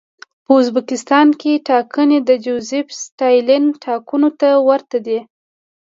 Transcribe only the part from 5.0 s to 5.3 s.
دي.